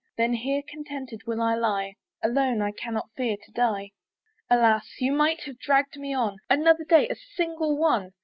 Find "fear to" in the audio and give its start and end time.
3.15-3.51